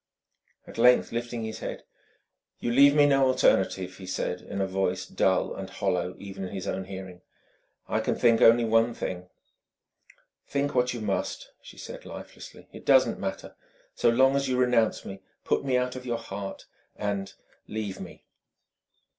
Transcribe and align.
At 0.65 0.79
length, 0.79 1.11
lifting 1.11 1.43
his 1.43 1.59
head, 1.59 1.83
"You 2.57 2.71
leave 2.71 2.95
me 2.95 3.05
no 3.05 3.27
alternative," 3.27 3.97
he 3.97 4.07
said 4.07 4.41
in 4.41 4.59
a 4.59 4.65
voice 4.65 5.05
dull 5.05 5.53
and 5.53 5.69
hollow 5.69 6.15
even 6.17 6.43
in 6.45 6.55
his 6.55 6.65
own 6.67 6.85
hearing: 6.85 7.21
"I 7.87 7.99
can 7.99 8.15
only 8.41 8.61
think 8.63 8.71
one 8.71 8.95
thing..." 8.95 9.29
"Think 10.47 10.73
what 10.73 10.95
you 10.95 11.01
must," 11.01 11.51
she 11.61 11.77
said 11.77 12.03
lifelessly: 12.03 12.67
"it 12.73 12.83
doesn't 12.83 13.19
matter, 13.19 13.55
so 13.93 14.09
long 14.09 14.35
as 14.35 14.47
you 14.49 14.57
renounce 14.57 15.05
me, 15.05 15.21
put 15.43 15.63
me 15.63 15.77
out 15.77 15.95
of 15.95 16.03
your 16.07 16.17
heart 16.17 16.65
and 16.95 17.35
leave 17.67 17.99
me." 17.99 18.25